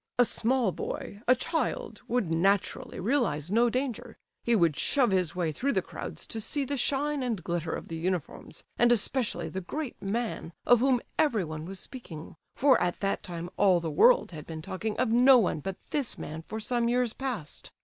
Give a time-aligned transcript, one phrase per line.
[0.17, 5.51] "A small boy, a child, would naturally realize no danger; he would shove his way
[5.51, 9.61] through the crowds to see the shine and glitter of the uniforms, and especially the
[9.61, 14.47] great man of whom everyone was speaking, for at that time all the world had
[14.47, 17.71] been talking of no one but this man for some years past.